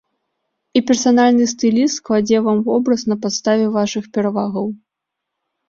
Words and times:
І 0.79 0.81
персанальны 0.91 1.45
стыліст 1.53 1.95
складзе 2.01 2.37
вам 2.49 2.65
вобраз 2.71 3.01
на 3.13 3.21
падставе 3.29 3.65
вашых 3.79 4.11
перавагаў. 4.19 4.67